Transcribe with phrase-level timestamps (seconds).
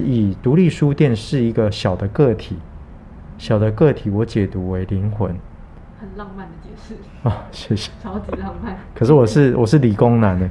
[0.00, 2.56] 以独立书店是一个小的个体，
[3.38, 5.34] 小的个体，我解读为灵魂。
[5.98, 6.94] 很浪漫的解释
[7.26, 7.90] 啊，谢谢。
[8.02, 8.76] 超级浪漫。
[8.94, 10.50] 可是我是我是理工男呢。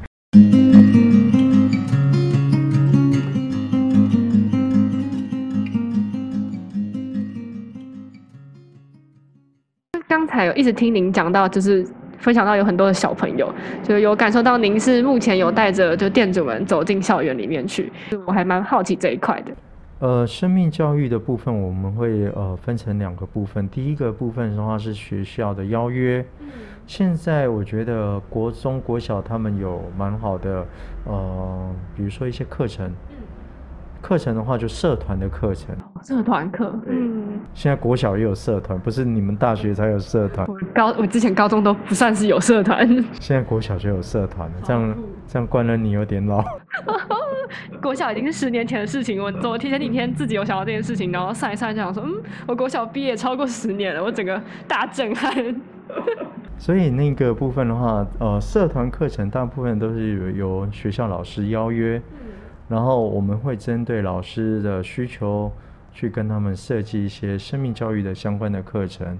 [10.07, 11.87] 刚才有一直听您讲到，就是
[12.25, 13.53] 分享到有很多的小朋友，
[13.83, 17.93] 就有感受到您是目前有带着就店主们走进校园里面去，
[18.25, 19.51] 我还蛮好奇这一块的。
[19.99, 26.25] 呃，生命教育的部分我们会呃分成两个部分，第一个部分的话是学校的邀约，
[26.87, 30.65] 现在我觉得国中国小他们有蛮好的
[31.05, 32.91] 呃，比如说一些课程。
[34.05, 35.75] 课程的话，就社团的课程。
[36.03, 37.39] 社团课，嗯。
[37.55, 40.45] 现在国小也有社团，不是你们大学才有社团。
[40.47, 42.87] 我高，我之前高中都不算是有社团。
[43.19, 46.43] 现在国小就有社团了，这样这样关了你有点老。
[47.81, 52.13] 国小已经是十年前的事情，我昨天前几天自己有想到这件事情，然后算一算，想说，嗯，
[52.45, 55.33] 我国小毕业超过十年了，我整个大震撼。
[56.59, 61.99] 所以那个部分的话，呃，社团课程大部分都是由学校老师邀约。
[62.67, 65.51] 然后我们会针对老师的需求，
[65.93, 69.19] 去跟他们设计一些生命教育的相关的课程。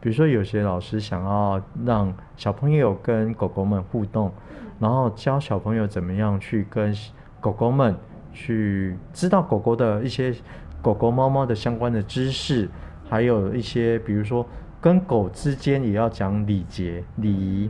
[0.00, 4.30] 比如说，有些老师想要让小朋友跟狗狗们互动，
[4.78, 6.94] 然后教小朋友怎么样去跟
[7.40, 7.96] 狗狗们
[8.32, 10.32] 去知道狗狗的一些
[10.80, 12.68] 狗狗、猫猫的相关的知识，
[13.08, 14.46] 还有一些比如说
[14.80, 17.68] 跟狗之间也要讲礼节、礼仪。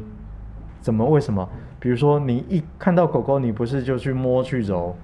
[0.80, 1.05] 怎么？
[1.05, 1.48] 为什么？
[1.80, 4.95] 比如说，你一看到狗狗，你不是就去摸去揉？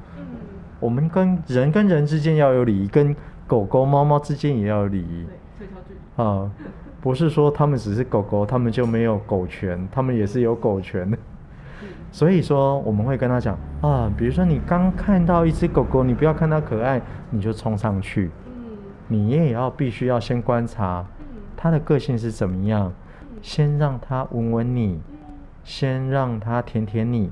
[0.83, 3.15] 我们跟人跟人之间要有礼仪，跟
[3.47, 5.27] 狗狗猫猫之间也要有礼仪。
[6.17, 6.51] 啊，
[7.01, 11.17] 不是说它们只是狗狗，它们就没有狗权，它们也是有狗权的。
[12.11, 18.33] 所以说，我们会跟他讲啊，比如说你刚看到一只狗狗，你不要看它可爱，你就冲上去。
[19.07, 21.07] 你也要必须要先观察
[21.57, 22.93] 它的个性是怎么样，
[23.41, 25.01] 先让它闻闻你，
[25.63, 27.31] 先让它舔舔你，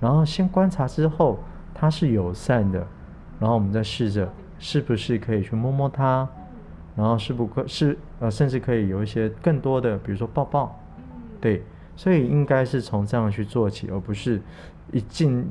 [0.00, 1.38] 然后先观察之后。
[1.80, 2.86] 它是友善的，
[3.38, 6.28] 然后我们再试着是不是可以去摸摸它，
[6.94, 10.78] 然后是不可是呃，甚至可以有一些更多的，比如说抱抱，
[11.40, 11.62] 对，
[11.96, 14.42] 所以应该是从这样去做起，而不是
[14.92, 15.42] 一进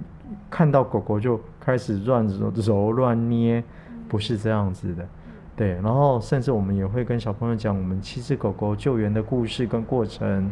[0.52, 3.64] 看到狗狗就开始乱揉揉乱捏，
[4.08, 5.08] 不是这样子的，
[5.56, 10.48] 对，然后甚至我们也会跟小朋友讲我们七只狗狗救援的故事跟过程，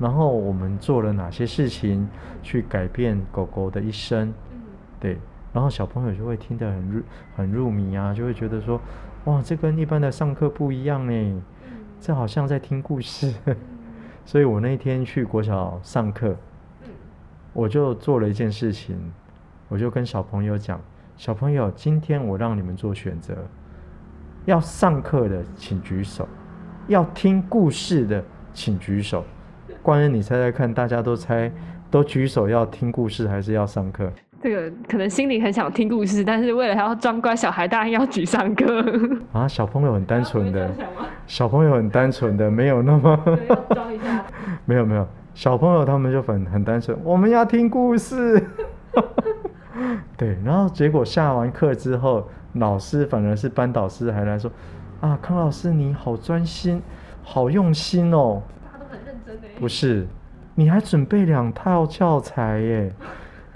[0.00, 2.08] 然后我们做了哪些事情
[2.42, 4.34] 去改变狗狗的一生。
[5.02, 5.18] 对，
[5.52, 7.02] 然后小朋友就会听得很入
[7.34, 8.80] 很入迷啊，就会觉得说，
[9.24, 11.42] 哇，这跟一般的上课不一样呢，
[11.98, 13.34] 这好像在听故事。
[14.24, 16.36] 所以我那天去国小上课，
[17.52, 18.96] 我就做了一件事情，
[19.68, 20.80] 我就跟小朋友讲，
[21.16, 23.36] 小朋友，今天我让你们做选择，
[24.44, 26.28] 要上课的请举手，
[26.86, 28.24] 要听故事的
[28.54, 29.24] 请举手。
[29.82, 31.50] 关于，你猜猜看，大家都猜
[31.90, 34.08] 都举手要听故事还是要上课？
[34.42, 38.84] 这个可能心里很想听故事，但是为了要装乖，小孩当然要举上课
[39.32, 39.46] 啊。
[39.46, 40.68] 小朋友很单纯的，
[41.28, 43.16] 小朋友很单纯的，没有那么
[43.70, 44.24] 装一下。
[44.66, 48.44] 没有没有，小朋友他们就很很单纯，我们要听故事。
[50.18, 54.50] 对，然后结果下完课之后，老师反而是班导师还来说
[55.00, 56.82] 啊，康老师你好专心，
[57.22, 58.42] 好用心哦。
[58.72, 59.48] 他都很认真的。
[59.60, 60.04] 不是，
[60.56, 62.92] 你还准备两套教材耶。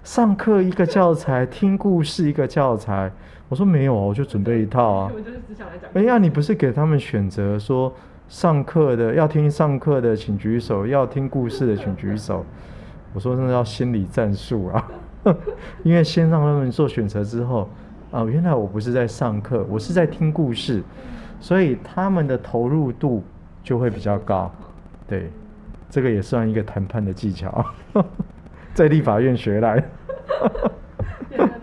[0.06, 3.10] 上课一个教材，听故事一个教材。
[3.48, 5.12] 我说没有我就准备一套啊。
[5.94, 7.92] 哎呀，你不是给他们选择说
[8.28, 12.46] 上课的要听上课的请举手，要听故事的请举手。
[13.14, 14.88] 我说那要心理战术啊，
[15.82, 17.68] 因为先让他们做选择之后，
[18.12, 20.84] 啊，原来我不是在上课，我是在听故事，
[21.40, 23.24] 所以他们的投入度
[23.60, 24.54] 就会比较高。
[25.08, 25.32] 对，
[25.90, 27.66] 这个也算一个谈判的技巧。
[28.76, 29.82] 在立法院学来。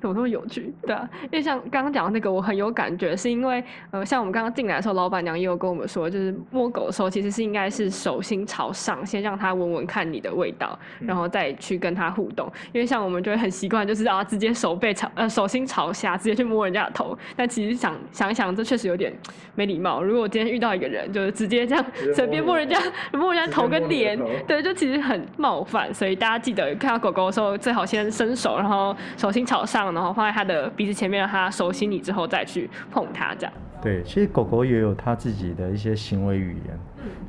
[0.00, 0.72] 怎么那么有趣？
[0.82, 12.50] 对啊，因为像刚刚讲的那个，我很有感觉，是因为呃，像我们刚刚进来的时候，老板娘也有跟我们说，就是摸狗的时候，其实是应该是手心朝上，先让它闻闻看你的味道，然后再去跟它互动。
[12.72, 17.16] 因为像我们就会很习惯，就是啊，直接手背朝呃手心朝下，直接去摸人家的头。
[17.36, 19.12] 但其实想想想，这确实有点
[19.54, 20.02] 没礼貌。
[20.02, 21.84] 如果我今天遇到一个人，就是直接这样
[22.14, 22.80] 随便摸人家
[23.12, 25.92] 摸人家头跟脸，对，就其实很冒犯。
[25.92, 29.89] 所以大家记得看到狗狗的时候，最好先伸手，然后手心朝上。
[29.92, 33.52] 然后放在它的鼻子前面，让它熟悉你之后再去碰它，这样。
[33.82, 36.78] 对，其实狗狗也有它自己的一些行为语言，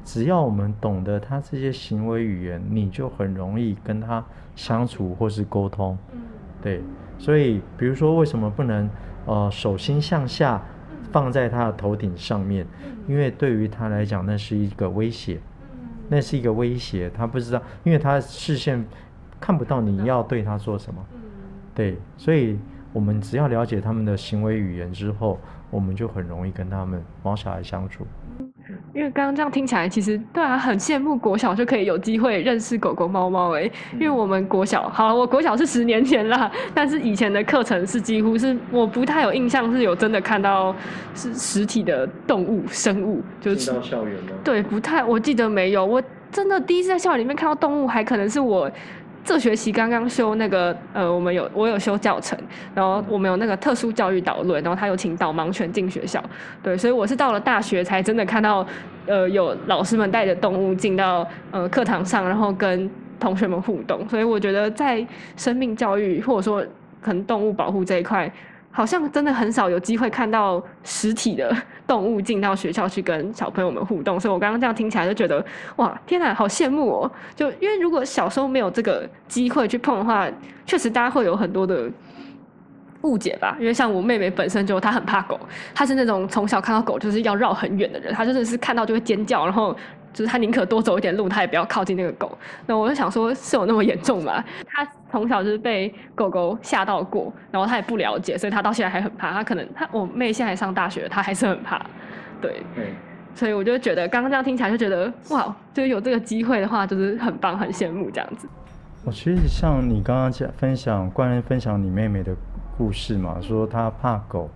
[0.03, 4.23] 只要我们懂得它这些行为语言，你就很容易跟它
[4.55, 5.97] 相处或是沟通。
[6.61, 6.81] 对，
[7.17, 8.89] 所以比如说为什么不能
[9.25, 10.61] 呃手心向下
[11.11, 12.67] 放在它的头顶上面，
[13.07, 15.39] 因为对于它来讲那是一个威胁，
[16.09, 18.85] 那是一个威胁，它不知道，因为它视线
[19.39, 21.01] 看不到你要对它做什么，
[21.73, 22.57] 对，所以
[22.93, 25.39] 我们只要了解他们的行为语言之后，
[25.69, 28.05] 我们就很容易跟他们毛小孩相处。
[28.93, 33.69] 因为刚刚这样听起来，其实对啊，很羡慕国小就可以有机会认识狗狗、猫猫哎。
[33.93, 40.73] 因为我们国小，好，我国小是十年前啦， 但是以前的课程是几乎是我不太有印象是有真的看到
[41.15, 44.31] 是实体的动物生物，就是到校园吗？
[44.43, 45.85] 对，不太，我记得没有。
[45.85, 46.01] 我
[46.31, 48.69] 真的第一次在校园里面看到动物，还可能是我。
[49.23, 52.37] 这学期刚刚修那个，呃，我们有我有修教程，
[52.73, 56.23] 然后我们有那个特殊教育导论，然后他有请导盲犬进学校，
[56.63, 58.65] 对，所以我是到了大学才真的看到，
[59.05, 62.89] 呃，有老师们带着动物进到呃课堂上，然后跟
[63.19, 65.05] 同学们互动，所以我觉得在
[65.37, 66.65] 生命教育或者说
[66.99, 68.31] 可能动物保护这一块。
[68.71, 71.53] 好像真的很少有机会看到实体的
[71.85, 75.45] 动物进到学校去跟小朋友们互动，所以我刚刚这样听起来就觉得，
[75.75, 77.11] 哇，天哪，好羡慕哦！
[77.35, 80.25] 就因为如果小时候没有这个机会去碰的话，
[80.65, 81.89] 确实大家会有很多的
[83.01, 83.57] 误解吧。
[83.59, 85.39] 因为像我妹妹本身就她很怕狗，
[85.73, 89.75] 她是那种从小看到狗就是要绕很远的人，她真的是看到就会尖叫，然后。
[90.13, 92.37] 就是他宁可多走一点路，他也不要靠近那个狗。
[92.65, 94.43] 那我就想说，是有那么严重吗？
[94.67, 99.31] 他从小就是被狗狗吓到过，然后他也不了解，所以他到现在还很怕。
[99.31, 101.81] 他可能他我妹现在上大学，他还是很怕。
[102.41, 102.63] 对，
[103.35, 108.47] 所以我就觉得刚刚这样听起来就觉得哇，就有这个机会的话，就是很棒，很羡慕这样子。
[109.03, 112.35] 我其实像你刚刚讲分享关于分享你妹妹的
[112.77, 114.49] 故事嘛，说她怕狗。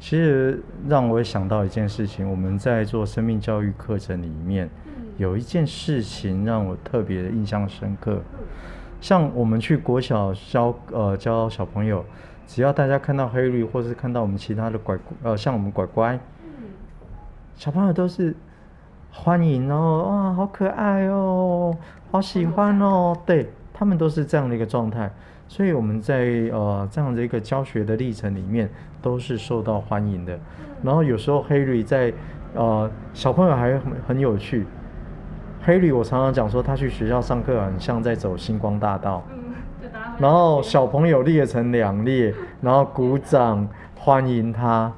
[0.00, 4.68] 其实让我也想到一件事情，我们在做生命教育课程里面，
[5.16, 8.20] 有一件事情让我特别的印象深刻。
[9.00, 12.04] 像我们去国小教呃教小朋友，
[12.46, 16.18] 只要大家看到黑绿，或是看到我们其他的拐呃像我们乖乖，
[17.54, 18.34] 小朋友都是
[19.12, 21.76] 欢迎哦，哇，好可爱哦，
[22.10, 25.10] 好喜欢哦，对他们都是这样的一个状态。
[25.46, 28.68] 所以我们在呃这样的一个教学的历程里面，
[29.02, 30.38] 都是受到欢迎的。
[30.82, 32.10] 然后有时候 Harry 在
[32.54, 34.66] 呃小朋友还很很有趣
[35.66, 39.22] ，Harry 我常常讲说他去学校上课很像在走星光大道，
[40.18, 43.66] 然后小朋友列成两列， 然后鼓掌
[43.96, 44.92] 欢迎他，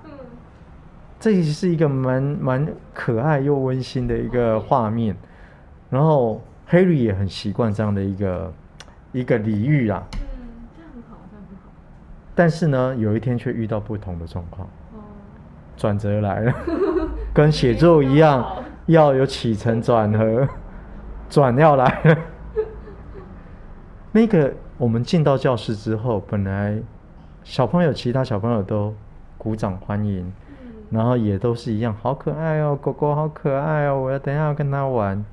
[1.19, 5.17] 这是一个蛮蛮可爱又温馨的一个画面。
[5.89, 8.53] 然后 Harry 也很习惯这样的一个
[9.13, 10.03] 一个礼遇啊。
[12.35, 14.69] 但是呢，有一天却遇到不同的状况，
[15.77, 16.53] 转折来了，
[17.33, 18.45] 跟写作一样，
[18.87, 20.49] 要有起承转合，
[21.29, 22.19] 转要来了。
[24.13, 26.79] 那个我们进到教室之后，本来
[27.45, 28.95] 小朋友其他小朋友都
[29.37, 30.33] 鼓掌欢迎，
[30.91, 35.25] 然后也都是一样，好可爱哦，狗狗好可爱哦，我要等下要跟他玩。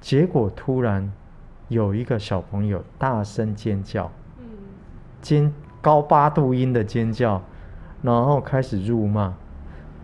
[0.00, 1.12] 结果突然
[1.68, 4.10] 有一个小朋友大声尖叫，
[5.20, 5.52] 尖。
[5.82, 7.40] 高八度音的尖叫，
[8.02, 9.32] 然后开始辱骂：“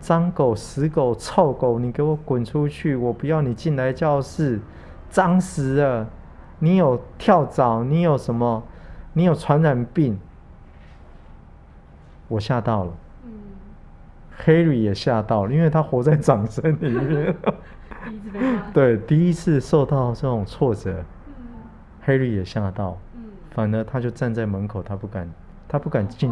[0.03, 2.93] 脏狗、死狗、臭狗，你给我滚出去！
[2.93, 4.59] 我不要你进来教室，
[5.09, 6.05] 脏死了！
[6.59, 8.61] 你有跳蚤，你有什么？
[9.13, 10.19] 你有传染病！”
[12.27, 12.91] 我吓到了，
[13.23, 13.31] 嗯
[14.43, 17.33] ，Harry 也吓到了，因为他活在掌声里面，
[18.73, 21.01] 对，第一次受到这种挫折
[22.05, 22.97] ，Harry 也吓到，
[23.51, 25.31] 反而他就站在门口，他不敢。
[25.65, 26.31] 他不敢进，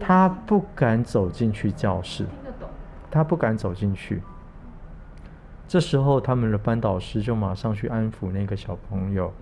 [0.00, 2.26] 他不敢走进去教室，
[3.10, 4.22] 他不敢走进去。
[5.66, 9.32] 这时候，他们的班导师就马上去安抚那个小朋友，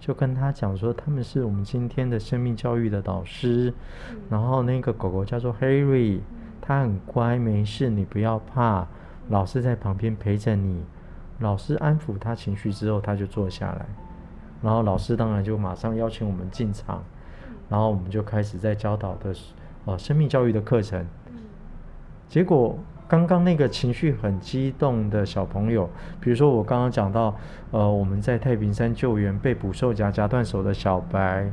[0.00, 3.72] 就跟他讲说：“他们是我们今天的生命教育的导师，
[4.28, 6.20] 然后那个狗狗叫做 Harry，
[6.60, 8.86] 它很乖，没事，你不要怕，
[9.28, 10.84] 老师在旁边陪着你。”
[11.38, 13.86] 老师安抚他情绪之后，他就坐下来，
[14.60, 17.02] 然后老师当然就马上邀请我们进场。
[17.68, 19.32] 然后我们就开始在教导的，
[19.84, 21.06] 呃，生命教育的课程。
[22.28, 22.76] 结果
[23.10, 25.90] 刚刚那个情绪很激动的小朋友，
[26.20, 27.34] 比如说我刚刚讲到，
[27.72, 31.50] 呃，我们在太平山救援被捕兽夹夹断手的小白，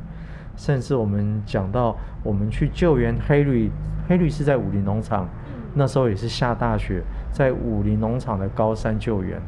[0.56, 3.72] 甚至我们讲到我们去救援黑绿，
[4.08, 5.28] 黑绿是在武林农场，
[5.74, 9.42] 那时候也是下大雪，在武林农场的高山救援。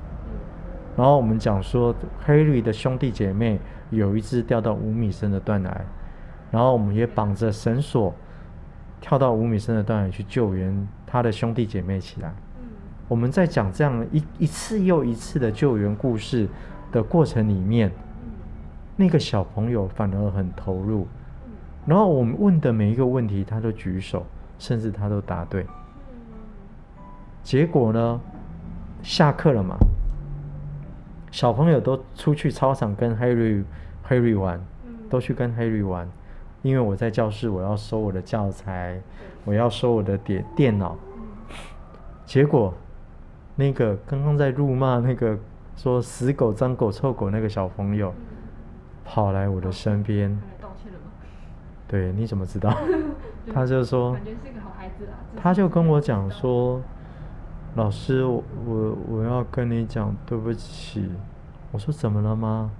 [0.96, 5.80] 然后我们讲说黑绿的兄弟姐妹有一只掉到五米深的断崖。
[6.50, 8.12] 然后我们也绑着绳索，
[9.00, 12.32] 跳到五米深的断崖去救援他的兄弟姐妹起来。
[13.08, 16.48] 我们在讲这样一一次又一次的救援故事
[16.92, 17.90] 的过程里面，
[18.94, 21.08] 那个小朋友反而很投入。
[21.86, 24.24] 然后我们问的每一个问题，他都举手，
[24.60, 25.66] 甚至他都答对。
[27.42, 28.20] 结果呢，
[29.02, 29.74] 下课了嘛，
[31.32, 33.64] 小朋友都出去操场跟 Harry
[34.08, 34.60] Harry 玩，
[35.08, 36.08] 都去跟 Harry 玩，
[36.62, 39.00] 因为我在教室，我要收我的教材，
[39.44, 40.96] 我要收我的电电脑。
[42.26, 42.74] 结果，
[43.56, 45.38] 那个刚刚在辱骂那个
[45.76, 48.12] 说死狗、脏狗、臭狗那个小朋友，
[49.04, 50.38] 跑来我的身边。
[51.88, 52.72] 对，你怎么知道？
[53.52, 55.18] 他就说，感觉是个好孩子啊。
[55.36, 56.80] 他就跟我讲说，
[57.74, 61.10] 老师，我我我要跟你讲对不起。
[61.72, 62.70] 我说怎么了吗？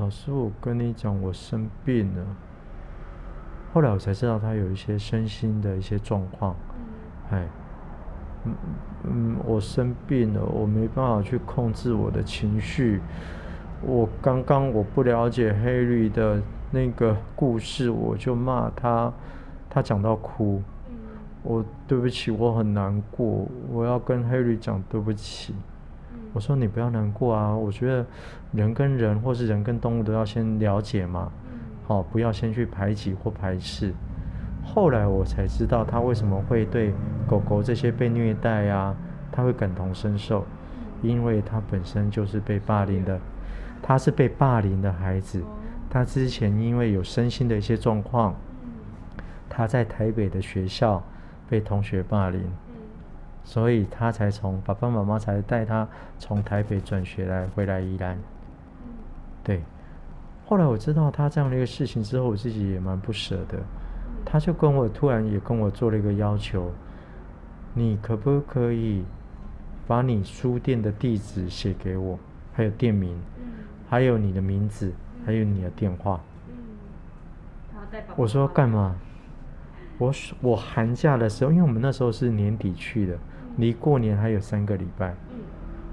[0.00, 2.24] 老师，我跟你讲，我生病了。
[3.74, 6.56] 后来我才知道他有一些身心的一些状况，
[7.30, 7.46] 哎。
[8.46, 8.54] 嗯
[9.04, 13.02] 嗯，我生病了，我没办法去控制我的情绪。
[13.82, 19.12] 我刚刚我不了解黑绿的那个故事，我就骂他，
[19.68, 20.62] 他讲到哭。
[21.42, 25.54] 我对不起，我很难过，我要跟黑绿讲对不起。
[26.32, 28.06] 我说你不要难过啊，我觉得
[28.52, 31.30] 人跟人或是人跟动物都要先了解嘛，
[31.86, 33.92] 好，不要先去排挤或排斥。
[34.62, 36.94] 后来我才知道他为什么会对
[37.26, 38.94] 狗狗这些被虐待啊，
[39.32, 40.46] 他会感同身受，
[41.02, 43.18] 因为他本身就是被霸凌的，
[43.82, 45.42] 他是被霸凌的孩子，
[45.88, 48.36] 他之前因为有身心的一些状况，
[49.48, 51.02] 他在台北的学校
[51.48, 52.40] 被同学霸凌，
[53.44, 58.18] 所以他才从爸爸妈妈才带他从台北转学来回来宜兰，
[59.42, 59.62] 对，
[60.46, 63.58] 后来我知道他这样的一个事情之后，我自己也蛮不舍的。
[64.24, 66.70] 他就跟我突然也跟我做了一个要求，
[67.74, 69.02] 你可不可以
[69.86, 72.18] 把你书店的地址写给我，
[72.52, 73.18] 还有店名，
[73.88, 74.92] 还有你的名字，
[75.24, 76.20] 还有你的电话。
[78.14, 78.94] 我说干嘛？
[79.98, 83.18] 我我寒假的时候，因为我们那时候是年底去的，
[83.60, 85.14] 离过年还有三个礼拜。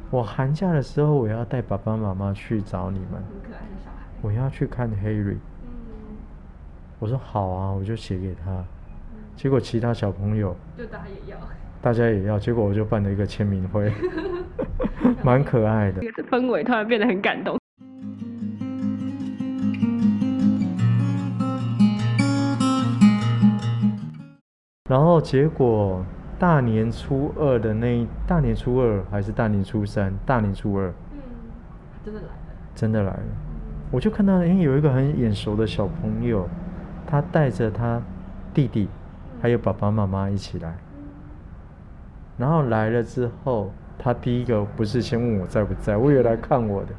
[0.10, 3.22] 我寒假的时候，我要带爸爸妈妈去找你们。
[4.22, 5.38] 我要去看 Harry。
[6.98, 8.64] 我说好啊，我就写给他。
[9.36, 11.38] 结果其他小朋友，就大家也要，
[11.82, 12.40] 大家也要。
[12.40, 13.92] 结果我就办了一个签名会，
[15.22, 16.02] 蛮可爱的。
[16.32, 17.56] 氛围突然变得很感动。
[24.90, 26.04] 然后结果
[26.40, 30.14] 大年初二的那一大年初二还是大年初三？
[30.26, 31.20] 大年初二，嗯，
[32.04, 32.32] 真的来了。
[32.76, 33.20] 真的来了，
[33.92, 36.48] 我就看到哎，有一个很眼熟的小朋友。
[37.10, 38.02] 他带着他
[38.54, 38.90] 弟弟，
[39.42, 40.76] 还有爸爸妈妈一起来，
[42.38, 46.90] 然后来了之后，他第一个不是先问我在不在，我以为来看我的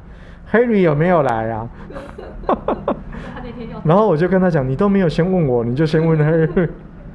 [0.51, 1.69] ，Harry 有没有来啊？
[3.85, 6.69] 然后我就跟他讲，你都没有先问我，你就先问 Harry，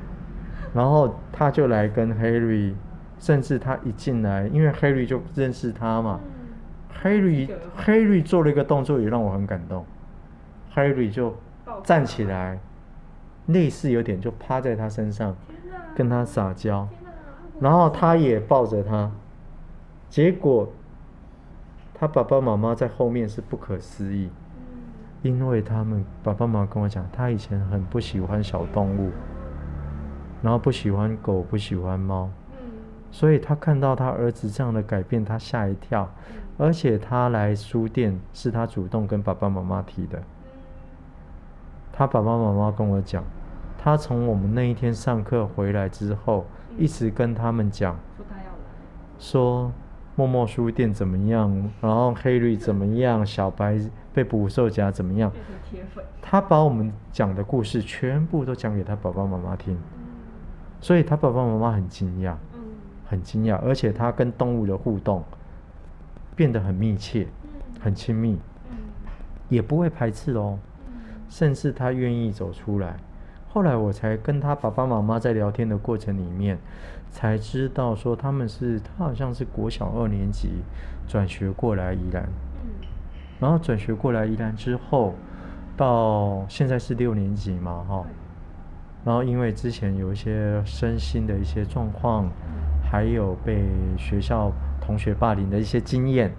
[0.72, 2.74] 然后他就来跟 Harry，
[3.18, 6.20] 甚至他一进来，因为 Harry 就认识他嘛
[7.02, 9.84] ，Harry Harry 做了一个动作也让我很感动
[10.74, 11.36] ，Harry 就
[11.82, 12.60] 站起来。
[13.46, 15.36] 类似有点就趴在他身上，
[15.94, 16.88] 跟他撒娇，
[17.60, 19.12] 然后他也抱着他，
[20.08, 20.72] 结果
[21.92, 24.30] 他爸爸妈妈在后面是不可思议，
[25.20, 29.10] 因为他们爸爸妈妈跟我讲，他以前很不喜欢小动物，
[30.44, 32.28] 然后不喜欢狗，不喜欢猫，
[33.10, 36.06] 所以他看到他儿子这样的改变，他吓一跳，
[36.58, 40.22] 而且他来书店是他主动跟爸爸妈妈提的。
[41.90, 43.24] 他爸爸妈妈跟我讲，
[43.78, 46.44] 他从我们那一天上课回来之后，
[46.76, 47.96] 一直跟他们讲，
[49.18, 49.72] 说
[50.14, 53.78] 默默书店怎么样，然后黑绿怎么样， 小白
[54.12, 55.32] 被捕兽夹怎么样，
[56.20, 59.78] 他把我们讲的故事全部都讲给他爸爸妈妈听，
[60.84, 62.34] 所以他爸爸妈妈很惊讶，
[63.06, 65.24] 很惊讶，而且他跟动物的互动
[66.36, 67.26] 变得很密切，
[67.80, 68.38] 很亲密，
[69.48, 70.58] 也不会排斥哦。
[71.26, 72.98] 甚至他愿意走出来，
[73.48, 76.58] 后来我才跟他爸爸妈妈在聊天的过程里面，
[77.10, 80.50] 才知道说他们是他好像是国小二年级
[81.08, 82.28] 转学过来宜兰，
[83.40, 85.14] 然后转学过来宜兰之后，
[85.78, 88.04] 到现在是六年级嘛哈，
[89.04, 92.30] 然后因为之前有一些身心的一些状况，
[92.82, 93.64] 还有被
[93.98, 96.32] 学校同学霸凌的一些经验，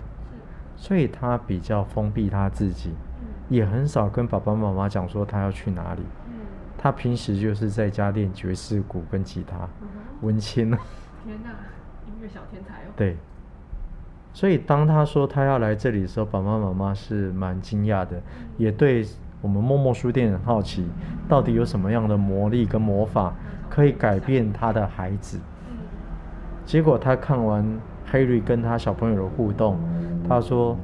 [0.75, 2.93] 所以他比较封闭他自己。
[3.47, 6.01] 也很少跟爸爸妈妈讲说他要去哪里。
[6.77, 9.69] 他平时就是在家练爵士鼓跟吉他，
[10.21, 10.77] 文青呢。
[11.23, 11.49] 天哪，
[12.07, 12.93] 音乐小天才哦。
[12.95, 13.15] 对。
[14.33, 18.21] 所以当他说他要来这里的时候，爸爸妈妈是蛮惊讶的，
[18.57, 19.05] 也对
[19.41, 20.87] 我们默默书店很好奇，
[21.27, 23.33] 到底有什么样的魔力跟魔法
[23.69, 25.37] 可以改变他的孩子。
[25.37, 25.77] 嗯
[26.65, 27.63] 结果他看完
[28.11, 29.77] Harry 跟他小朋友的互动，
[30.27, 30.75] 他说：“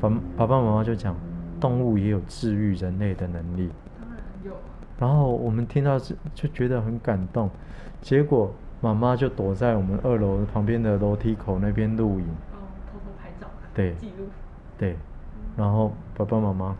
[0.00, 1.16] 爸爸爸妈妈就讲，
[1.58, 3.70] 动物也有治愈人类的能力。
[4.00, 4.52] 当然有。”
[5.00, 7.50] 然后我们听到是就觉得很感动。
[8.00, 13.48] 结果妈妈就躲在我们二楼旁边的楼梯口那边录影，哦，偷偷拍照。
[13.74, 14.26] 对记录。
[14.78, 14.96] 对，
[15.60, 16.74] 然后爸爸妈妈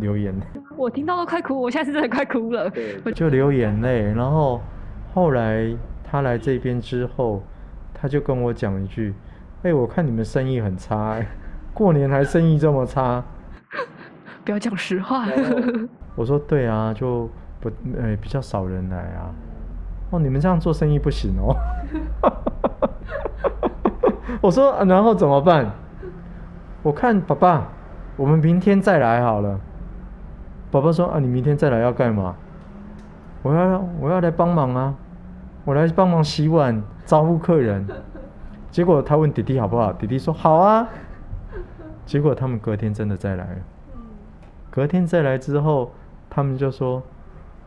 [0.00, 0.44] 流眼泪。
[0.76, 2.70] 我听到都快哭，我现在是真的快哭了。
[3.04, 4.12] 我就流眼泪。
[4.12, 4.60] 然后
[5.14, 7.40] 后来他来这边之后，
[7.94, 9.14] 他就跟我讲一句
[9.62, 11.26] ：“哎、我看你们生意很差、哎，
[11.72, 13.22] 过年还生意这么差。
[14.44, 15.24] 不要讲实话。
[16.16, 17.30] ”我说：“对啊，就
[17.60, 19.30] 不呃比较少人来啊。”
[20.10, 21.56] 哦，你们这样做生意不行哦。
[24.42, 25.70] 我说、啊然后怎么办？
[26.82, 27.66] 我看爸爸，
[28.16, 29.60] 我们明天再来好了。
[30.70, 32.34] 宝宝说：“啊，你明天再来要干嘛？”
[33.42, 34.94] 我要我要来帮忙啊，
[35.64, 37.86] 我来帮忙洗碗，招呼客人。
[38.70, 40.88] 结果他问弟弟好不好，弟弟说好啊。
[42.04, 43.56] 结果他们隔天真的再来了。
[44.70, 45.92] 隔天再来之后，
[46.28, 47.02] 他们就说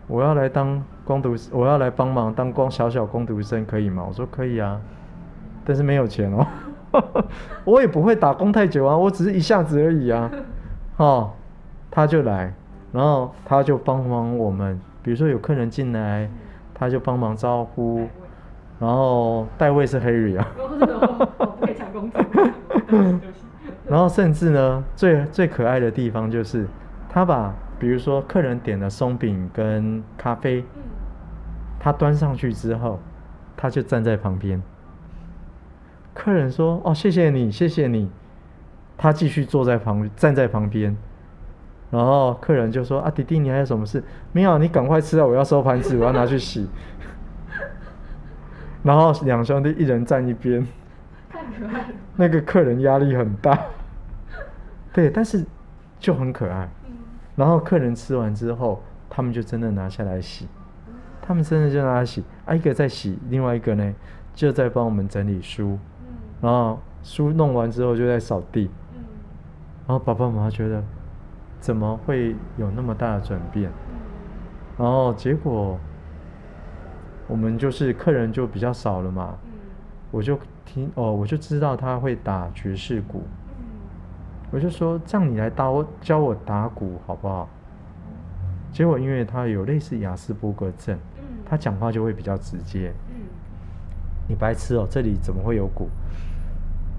[0.08, 4.04] 我要来当工读，我要来帮忙当光小小工读生，可以吗？
[4.08, 4.82] 我说可以啊，
[5.64, 6.46] 但是没有钱哦。
[7.66, 10.30] 我也不会打工太久啊，我只是一下子而已啊。
[10.98, 11.32] 哦，
[11.92, 12.54] 他就来，
[12.92, 16.30] 然后他就帮忙我们，比如说有客人进来，
[16.74, 18.08] 他就帮忙招呼，
[18.80, 20.48] 然后代位是 Harry 啊。
[21.38, 22.18] 我不可以抢工资。
[22.88, 23.46] 对不起。
[23.88, 26.68] 然后甚至呢，最最可爱的地方就是，
[27.10, 30.84] 他把比如说客人点了松饼跟咖啡，嗯
[31.80, 33.00] 他端上去之后，
[33.56, 34.62] 他就站在旁边。
[36.22, 38.12] 客人说：“哦，谢谢你，谢谢你。”
[38.98, 40.94] 他继续坐在旁，站在旁边。
[41.90, 44.04] 然后客人就说：“啊，弟弟，你还有什么事？
[44.34, 45.26] 没有，你赶快吃啊！
[45.26, 46.68] 我要收盘子，我要拿去洗。
[48.84, 50.68] ”然后两兄弟一人站一边。
[51.30, 51.88] 太可爱了。
[52.18, 53.58] 那个客人压力很大，
[54.92, 55.46] 对，但是
[56.00, 56.70] 就很可爱。
[56.88, 56.98] 嗯
[57.36, 60.46] 然后客人吃完之后，他们就真的拿下来洗，
[61.22, 63.96] 他们真的就拿来洗，啊，一个在洗，另外一个呢
[64.34, 65.99] 就在帮我们整理书，嗯
[66.42, 69.04] 然后书弄完之后就在扫地，嗯
[69.88, 70.84] 然后爸爸妈妈觉得
[71.60, 73.70] 怎么会有那么大的转变？
[73.70, 73.96] 嗯
[74.78, 75.78] 然后结果
[77.28, 79.52] 我们就是客人就比较少了嘛，嗯
[80.12, 83.24] 我就听哦，我就知道他会打爵士鼓。
[83.60, 83.66] 嗯
[84.52, 87.48] 我就说这样你来打我教我打鼓好不好？
[88.72, 92.94] 结果因为他有类似雅斯伯格症，嗯他讲话就会比较直接。
[93.10, 93.16] 嗯
[94.28, 95.90] 你白痴哦，这里怎么会有鼓？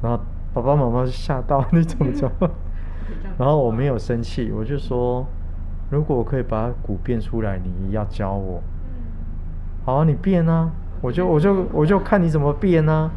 [0.02, 2.30] 然后爸爸妈妈就吓到， 你怎么教？
[3.38, 5.26] 然后我没有生气，我就说，
[5.90, 8.62] 如果我可以把鼓变出来，你要教我。
[8.84, 9.00] 嗯
[9.84, 13.10] 好啊，你变啊，我就我就我就看你怎么变啊。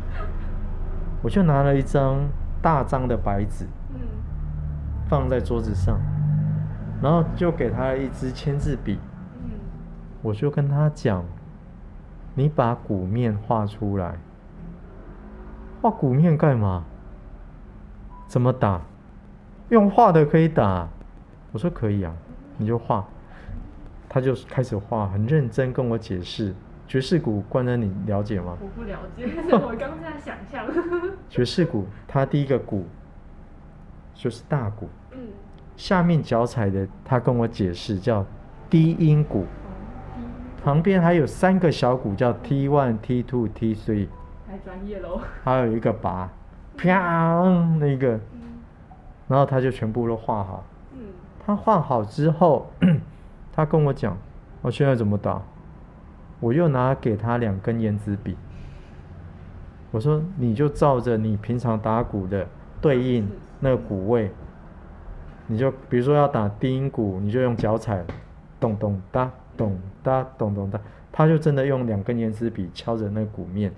[1.21, 2.19] 我就拿了一张
[2.61, 3.99] 大张的白纸，嗯
[5.07, 5.99] 放在桌子上，
[7.01, 8.99] 然后就给他一支签字笔，
[9.43, 9.51] 嗯
[10.21, 11.23] 我就跟他讲
[12.35, 14.15] ：“你把鼓面画出来。
[15.83, 16.85] 画鼓面干嘛？
[18.25, 18.81] 怎么打？
[19.67, 20.87] 用画的可以打。”
[21.51, 22.15] 我说：“可以啊，
[22.57, 23.05] 你就画。”
[24.07, 26.55] 他就开始画，很认真跟我解释
[26.87, 27.41] 爵士鼓。
[27.49, 28.57] 关恩，你了解吗？
[28.61, 30.65] 我不了解，是 我刚在想象。
[31.27, 32.85] 爵士鼓，它第一个鼓
[34.13, 35.19] 就是大鼓，嗯，
[35.75, 38.25] 下面脚踩的，他跟我解释叫
[38.69, 40.23] 低音鼓，哦，
[40.63, 44.07] 旁边还有三个小鼓叫 T one、T two、T three，
[44.53, 45.19] 太专业喽。
[45.43, 46.29] 还有一个拔，
[46.77, 47.41] 啪
[47.79, 48.61] 那个，嗯
[49.27, 50.63] 然后他就全部都画好。
[50.91, 51.07] 嗯
[51.43, 52.71] 他画好之后，
[53.51, 54.15] 他跟我讲，
[54.61, 55.41] 我现在怎么打？
[56.39, 58.37] 我又拿给他两根圆珠笔，
[59.89, 62.45] 我说你就照着你平常打鼓的
[62.79, 63.27] 对应
[63.59, 64.31] 那个鼓位，
[65.47, 68.05] 你就比如说要打低音鼓，你就用脚踩，
[68.59, 70.79] 咚咚哒咚哒咚咚哒，
[71.11, 73.75] 他就真的用两根圆珠笔敲着那个鼓面，嗯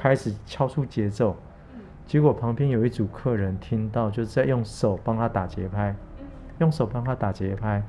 [0.00, 1.36] 开始敲出节奏。
[1.74, 5.94] 嗯结果旁边有一组客人听到，就在用手帮他打节拍。
[6.20, 6.26] 嗯
[6.58, 7.80] 用手帮他打节拍，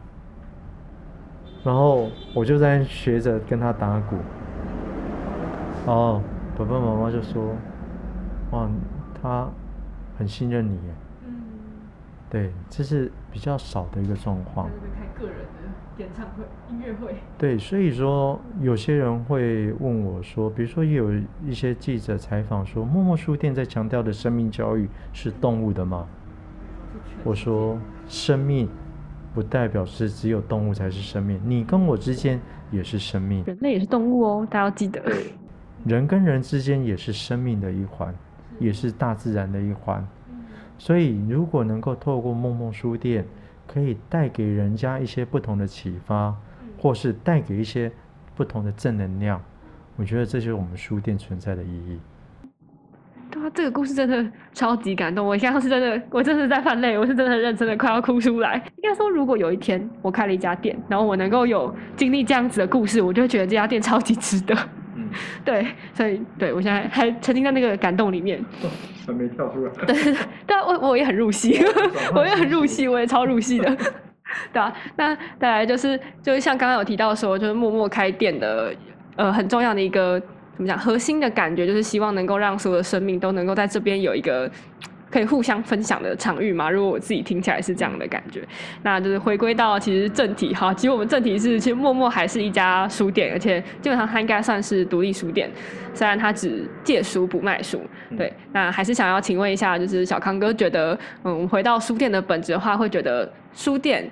[1.64, 4.16] 然后我就在学着跟他打鼓。
[5.88, 6.22] 哦，
[6.56, 7.56] 爸爸妈妈就说
[8.52, 8.70] ：“哇，
[9.20, 9.50] 他
[10.20, 10.94] 很信任你耶。
[11.26, 11.34] 嗯，”
[12.30, 14.70] 对，这是比较少的一个状况
[16.00, 17.14] 演唱会、音乐会。
[17.38, 21.12] 对，所以说有些人会问我说，比如说也有
[21.46, 26.08] 一些记者采访说，默默书店在强调的生命教育是动物的吗？
[27.26, 28.70] 我说，生命
[29.34, 32.40] 不代表是只有动物才是生命，你跟我之间
[32.72, 35.04] 也是生命，人类也是动物哦，大家要记得。
[35.86, 38.16] 人跟人之间也是生命的一环，
[38.58, 40.06] 也是大自然的一环。
[40.78, 43.26] 所以，如果能够透过梦梦书店，
[43.72, 46.36] 可以带给人家一些不同的启发，
[46.80, 47.92] 或是带给一些
[48.36, 49.40] 不同的正能量，
[49.96, 52.00] 我觉得这就是我们书店存在的意义。
[53.30, 58.56] 对啊，这个故事真的超级感动，我现在是真的，我真的在犯泪，我是真的认真的快要哭出来。
[58.78, 64.56] 应该说，如果有一天我开了一家店，然后我能够有经历这样子的故事，我就会觉得这家店超级值得。
[64.96, 65.08] 嗯，
[65.46, 68.44] 对，所以对我现在还沉浸在那个感动里面，
[69.12, 69.72] 还没跳出来。
[69.86, 70.16] 对，
[70.48, 71.60] 但我我也很入戏，
[72.16, 73.78] 我也很入戏，我也超入戏的。
[74.54, 78.74] 对啊，那再来就是，就是像刚刚有提到说，就是默默开店的，
[79.16, 80.22] 呃，很重要的一个。
[80.56, 80.78] 怎么讲？
[80.78, 84.52] 核心的感觉就是希望能够让所有的生命都能够在这边有一个
[85.10, 86.70] 可以互相分享的场域嘛。
[86.70, 88.42] 如果我自己听起来是这样的感觉，
[88.84, 90.74] 那就是回归到其实正题哈。
[90.74, 95.50] 其实我们正题是，其实默默还是一家书店，而且基本上它应该算是独立书店，
[95.94, 97.82] 虽然它只借书不卖书。
[98.18, 104.10] 对，那还是想要请问一下，就是小康哥觉得，嗯，回到书店的本质的话，会觉得书店，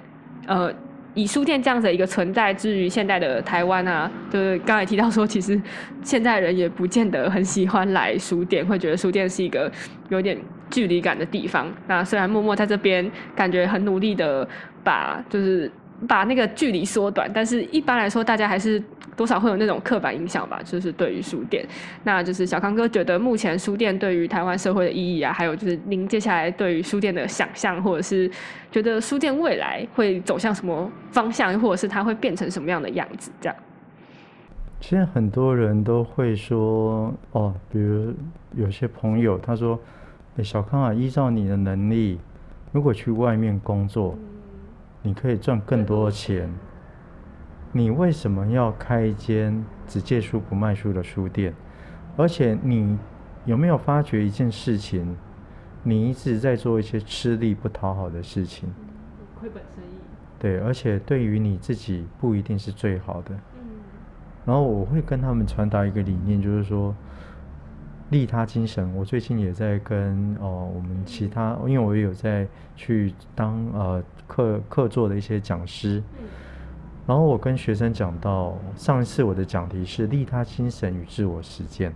[0.47, 0.73] 呃。
[1.17, 5.59] 以书店这样子一个存在，至于现在的台湾啊，就是刚才提到说，其实
[6.03, 9.71] 现在人也不见得很喜欢来书店，会觉得书店是一个
[10.09, 10.37] 有点
[10.69, 11.73] 距离感的地方。
[11.87, 14.47] 那虽然默默在这边感觉很努力的
[14.83, 15.71] 把，就是。
[16.07, 18.81] 把那个距离缩短，但是一般来说，大家还是
[19.15, 21.65] 多少会有那种刻板印象吧，就是对于书店。
[22.03, 28.29] 那就是小康哥觉得，目前书店对于台湾社会的意义啊，还有就是您接下来对于书店的想象，或者是
[28.71, 33.31] 觉得书店未来会走向什么方向，或者是它会变成什么样的样子？
[33.41, 33.55] 这样。
[34.79, 38.13] 其实很多人都会说，哦，比如
[38.55, 39.79] 有些朋友他说
[40.43, 42.19] ：“小康啊，依照你的能力，
[42.71, 44.15] 如果去外面工作。”
[45.07, 46.53] 你可以赚更多钱。
[47.71, 51.53] 你为什么要开一间只借书不卖书的书店？
[52.17, 52.97] 而且你
[53.45, 55.15] 有没有发觉一件事情？
[55.81, 58.67] 你一直在做一些吃力不讨好的事情。
[59.39, 59.95] 亏本生意。
[60.37, 63.33] 对，而且对于你自己不一定是最好的。
[63.33, 63.79] 嗯。
[64.45, 66.93] 然后我会跟他们传达一个理念，就是说。
[68.09, 76.01] 利他精神，我最近也在跟哦，我们其他，因为我也有在去当呃课课座的一些讲师，
[77.05, 81.93] 然后我跟学生讲到，上一次我的讲题是利他精神与自我实践，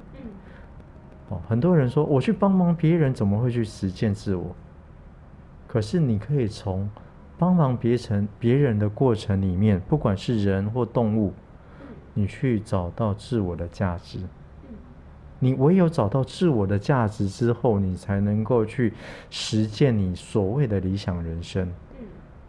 [1.29, 4.53] 哦，很多人说我去帮忙别人，怎么会去实践自我？
[5.65, 6.89] 可是你可以从
[7.37, 11.33] 帮忙别成别人的过程里面，不管是人或动物，
[12.13, 14.19] 你去找到自我的价值。
[15.43, 18.93] 你唯有找到自我的价值之后，你才能够去
[19.31, 21.67] 实践你所谓的理想人生。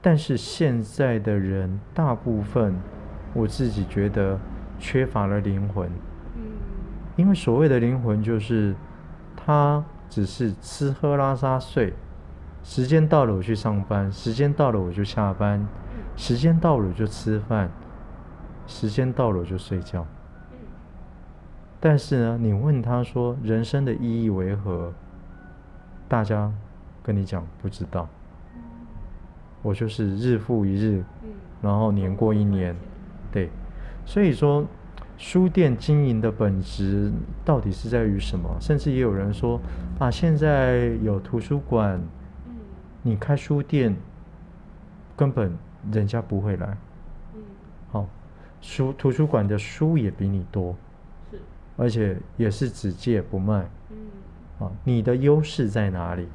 [0.03, 2.75] 但是现在的人大部分，
[3.33, 4.39] 我自己觉得
[4.79, 5.91] 缺乏了灵魂。
[7.17, 8.75] 因为所谓的灵魂就是，
[9.35, 11.95] 他只是吃喝拉撒睡，
[12.63, 15.67] 时间到了我去上班，时间到了我就下班，
[16.15, 17.71] 时间到了我就吃饭，
[18.67, 20.07] 时间到了我就睡觉。
[21.85, 24.93] 但是呢，你问他说人生的意义为何？
[26.09, 26.53] 大家
[27.03, 28.09] 跟你讲不知道。
[29.63, 31.03] 我就是日复一日，
[31.61, 32.77] 然后年过一年，
[33.33, 33.51] 对。
[34.07, 34.65] 所以说，
[35.19, 37.11] 书店经营的本质
[37.45, 38.49] 到底是在于什么？
[38.61, 39.61] 甚至也有人说
[39.99, 42.01] 啊，现在有图书馆，
[43.03, 43.97] 你开书店，
[45.17, 45.53] 根本
[45.91, 46.77] 人家不会来。
[47.91, 48.07] 好，
[48.61, 50.77] 书图书馆的书也比你多。
[51.77, 53.97] 而且也是只借不卖，嗯
[54.67, 56.29] 啊，你的优势在哪里？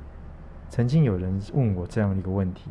[0.70, 2.70] 曾经有人问我这样一个问题，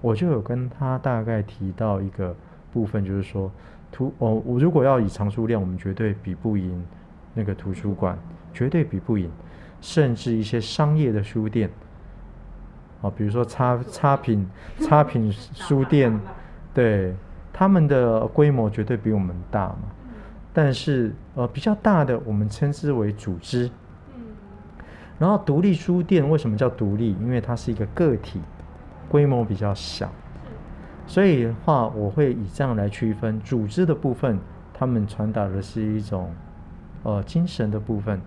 [0.00, 2.34] 我就有跟他大概提到一个
[2.72, 3.50] 部分，就是说，
[3.92, 6.84] 图哦，我如果要以藏书量，我们绝对比不赢
[7.34, 8.18] 那个图书馆，
[8.52, 9.30] 绝对比不赢，
[9.80, 11.70] 甚至一些商业的书店，
[13.00, 14.48] 啊，比如说差差品
[14.80, 16.18] 差品书店，
[16.74, 17.14] 对，
[17.52, 19.78] 他们的规模绝对比我们大嘛。
[20.52, 23.70] 但是，呃，比较大的我们称之为组织。
[25.18, 27.14] 然后，独立书店为什么叫独立？
[27.20, 28.40] 因为它是一个个体，
[29.08, 30.10] 规模比较小。
[31.06, 34.38] 所以的话，我会以这样来区分组织的部分，
[34.72, 36.32] 他们传达的是一种，
[37.02, 38.20] 呃，精神的部分。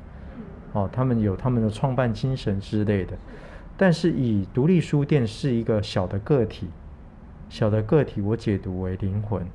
[0.74, 3.18] 哦，他们有他们的创办精神之类的。
[3.76, 6.70] 但是，以独立书店是一个小的个体，
[7.50, 9.46] 小的个体，我解读为灵魂。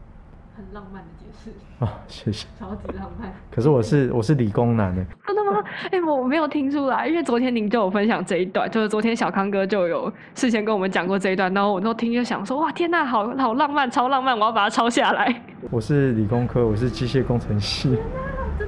[0.58, 2.48] 很浪漫的解释啊，谢谢。
[2.58, 3.32] 超级浪漫。
[3.48, 5.04] 可是我是我是理工男的。
[5.24, 5.52] 真的吗？
[5.52, 5.64] 吗？
[5.92, 15.42] 哎、我没有听出来，因为昨天您就有分享这一段，就是昨天小康哥就有事先跟我们讲过这一段，然后我都听就想说，哇，天呐，好好浪漫，超浪漫，我要把它抄下来。
[15.70, 17.96] 我是理工科，我是机械工程系。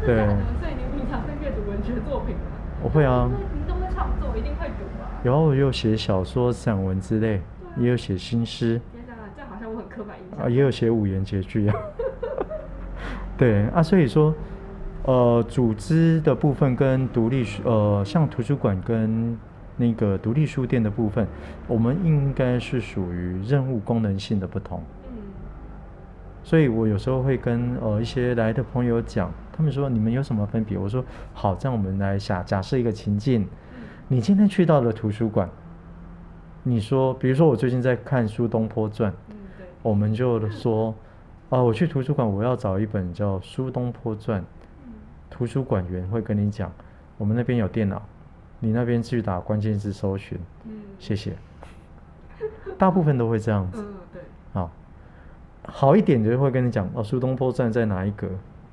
[0.07, 2.43] 对所以您平常会阅读文学作品吗？
[2.85, 5.11] 我会啊，您都在创作，一定会读吧？
[5.25, 7.43] 然后我有写小说、散文之类，
[7.77, 8.81] 也有写新诗，
[10.01, 11.77] 刻板印啊，也有写五言绝句啊。
[13.37, 14.35] 对啊，所以说，
[15.05, 19.39] 呃，组织的部分跟独立书，呃，像图书馆跟
[19.77, 21.27] 那个独立书店的部分，
[21.69, 24.83] 我们应该是属于任务功能性的不同。
[25.09, 25.17] 嗯
[26.43, 30.79] 所以我有时候会跟呃一些来的朋友讲，他们说你们有什么分别？
[30.79, 33.47] 我说好，这样我们来假假设一个情境，
[34.09, 35.49] 你今天去到了图书馆，
[36.63, 39.13] 你说，比如说我最近在看《苏东坡传》，
[39.83, 40.95] 我们就说，
[41.49, 44.41] 啊，我去图书馆，我要找一本叫《苏东坡传》，
[44.87, 44.93] 嗯
[45.31, 46.71] 图书馆员会跟你讲，
[47.17, 48.03] 我们那边有电脑，
[48.59, 51.33] 你那边去打关键字搜寻，嗯谢谢。
[52.77, 53.83] 大部分都会这样子。
[53.83, 54.71] 嗯，对，好，
[55.65, 58.29] 好一点的会跟你讲哦，苏东坡站在哪一格，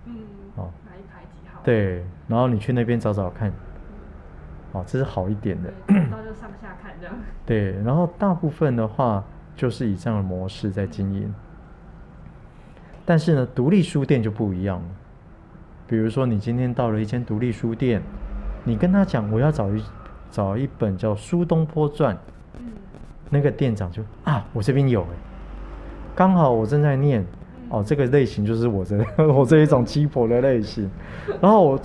[0.05, 0.15] 嗯，
[0.55, 1.61] 哦，哪一排几号？
[1.63, 3.51] 对，然后你去那边找找看，
[4.71, 7.15] 哦，这是好一点的，对，找到就上下看这样。
[7.45, 9.23] 对，然后大部分的话
[9.57, 11.33] 就是以这样的模式在经营，
[13.03, 14.85] 但是呢，独立书店就不一样了，
[15.87, 18.01] 比如说你今天到了一间独立书店，
[18.63, 19.83] 你跟他讲我要找一
[20.31, 22.15] 找一本叫《苏东坡传》，
[22.59, 22.67] 嗯。
[23.29, 25.15] 那个店长就啊，我这边有哎，
[26.15, 27.25] 刚好我正在念，
[27.69, 30.89] 哦，这个类型就是我这 我这一种鸡婆的类型，
[31.41, 31.79] 然后我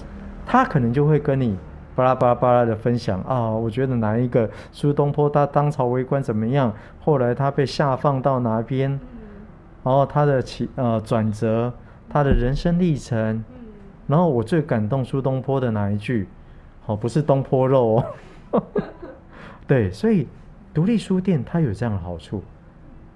[0.47, 1.57] 他可能就会跟你
[1.95, 9.01] 巴拉巴拉巴拉的分享啊，我觉得哪一个苏东坡他当朝为官怎么样，后来他被下放到哪边，嗯
[9.85, 11.73] 然后他的起呃转折，
[12.09, 13.19] 他的人生历程，
[13.51, 13.57] 嗯
[14.07, 16.29] 然后我最感动苏东坡的哪一句？
[16.87, 18.61] 哦，不是东坡肉哦。
[19.67, 20.27] 对，所以
[20.75, 22.43] 独立书店它有这样的好处，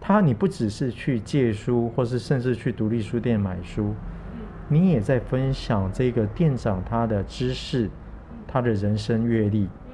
[0.01, 3.95] 它你不只是去借书，或是甚至去独立书店买书，
[4.33, 7.91] 嗯你也在分享这个店长他的知识，
[8.47, 9.93] 他的人生阅历，嗯。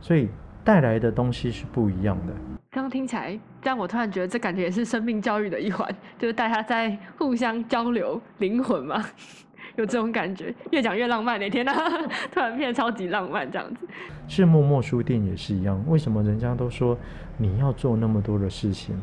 [0.00, 0.28] 所以
[0.64, 2.32] 带来的东西是不一样的。
[2.70, 5.88] 刚刚听起来，让我突然觉得这感觉也是生命教育的一环，
[6.18, 9.02] 就是大家在互相交流灵魂嘛，
[9.76, 10.54] 有这种感觉。
[10.70, 11.72] 越讲越浪漫，哪天呐，
[12.30, 13.86] 突然变得超级浪漫这样子。
[14.28, 16.96] 是默默书店也是一样，为什么人家都说
[17.38, 18.94] 你要做那么多的事情？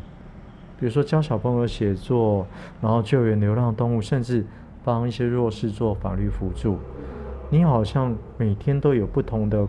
[0.80, 2.46] 比如说教小朋友写作，
[2.82, 4.46] 然后救援流浪动物，甚至
[4.84, 6.78] 帮一些弱势做法律辅助，
[7.50, 9.68] 你好像每天都有不同的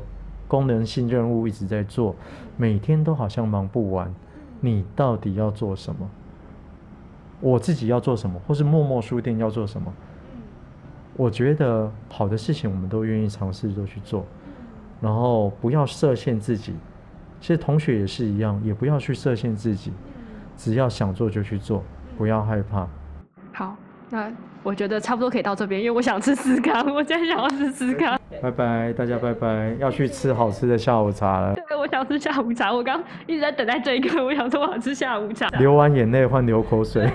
[0.49, 2.15] 功能性任务一直在做，
[2.57, 4.13] 每天都好像忙不完。
[4.61, 6.09] 你到底要做什么？
[7.41, 9.93] 我自己要做什么，或是默默书店要做什么？
[11.17, 14.25] 我觉得好的事情我们都愿意尝试都去做，
[15.01, 16.75] 然后不要设限自己。
[17.41, 19.93] 其实同学也是一样，也不要去设限自己，
[20.57, 21.83] 只要想做就去做，
[22.17, 22.89] 不要害怕。
[23.53, 23.77] 好，
[24.09, 24.33] 那
[24.67, 28.19] 我觉得差不多可以到这边，因为我想吃司康，我现在想要吃司康。
[28.43, 31.55] 拜拜，大家拜拜，要去吃好吃的下午茶了。
[31.55, 32.73] 对，我想吃下午茶。
[32.73, 35.47] 我刚一直在等待这一刻，我想说我想吃下午茶。
[35.61, 37.09] 流完眼泪换流口水。